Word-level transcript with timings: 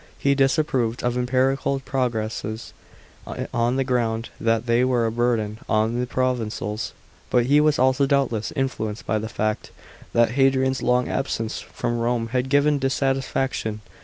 He 0.17 0.33
disapproved 0.33 1.03
of 1.03 1.15
imperial 1.15 1.79
progresses, 1.85 2.73
on 3.53 3.75
the 3.75 3.83
ground 3.83 4.29
that 4.39 4.65
they 4.65 4.83
were 4.83 5.05
a 5.05 5.11
burden 5.11 5.59
on 5.69 5.99
the 5.99 6.07
provincials, 6.07 6.93
but 7.29 7.45
he 7.45 7.61
was 7.61 7.77
also 7.77 8.07
doubtless 8.07 8.51
influenced 8.55 9.05
by 9.05 9.19
the 9.19 9.29
fact, 9.29 9.69
that 10.13 10.31
Hadrian's 10.31 10.81
long 10.81 11.07
absence 11.07 11.59
from 11.59 11.99
Rome 11.99 12.29
had 12.29 12.49
given 12.49 12.79
dissatisfaction. 12.79 13.81